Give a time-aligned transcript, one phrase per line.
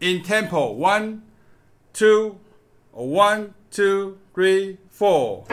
[0.00, 1.22] In tempo, one,
[1.92, 2.38] two,
[2.92, 5.44] one, two, three, four.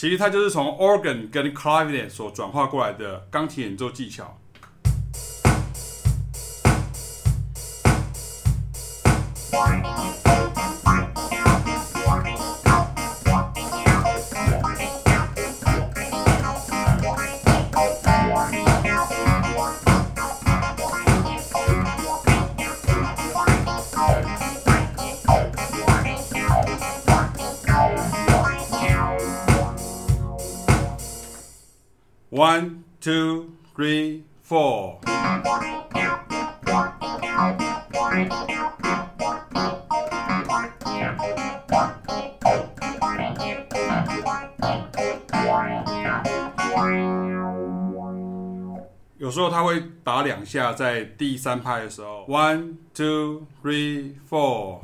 [0.00, 4.38] 其实它就是从 organ 跟 clavinet 所转化过来的钢琴演奏技巧。
[32.29, 34.99] One, two, three, four.
[49.17, 54.81] 有时候他会打两下，在第三拍的时候，one, two, three, four。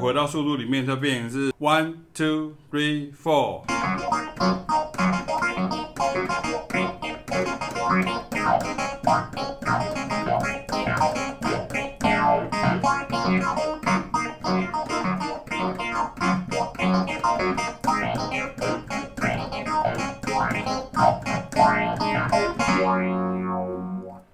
[0.00, 3.64] 回到速度里面，就变成是 one two three four。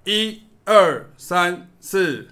[0.05, 2.29] 一二三四。